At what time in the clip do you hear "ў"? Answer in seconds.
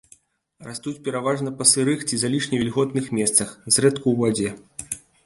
4.03-4.19